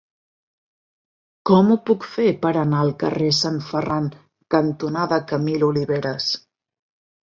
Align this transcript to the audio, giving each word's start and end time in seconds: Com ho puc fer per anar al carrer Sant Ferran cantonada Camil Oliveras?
Com 1.49 1.69
ho 1.73 1.77
puc 1.91 2.07
fer 2.15 2.27
per 2.47 2.55
anar 2.63 2.81
al 2.87 2.91
carrer 3.05 3.31
Sant 3.43 3.63
Ferran 3.69 4.11
cantonada 4.59 5.25
Camil 5.33 5.73
Oliveras? 5.75 6.37